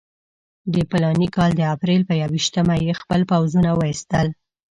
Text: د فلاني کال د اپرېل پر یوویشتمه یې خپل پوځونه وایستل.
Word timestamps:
د 0.73 0.75
فلاني 0.89 1.27
کال 1.35 1.51
د 1.55 1.61
اپرېل 1.75 2.01
پر 2.07 2.15
یوویشتمه 2.23 2.75
یې 2.85 2.93
خپل 3.01 3.21
پوځونه 3.31 3.69
وایستل. 3.79 4.27